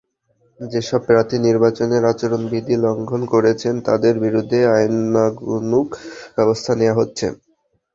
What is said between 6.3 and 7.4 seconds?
ব্যবস্থা নেওয়া হচ্ছে।